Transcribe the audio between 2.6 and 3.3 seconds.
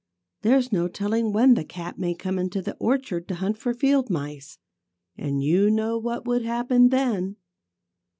the orchard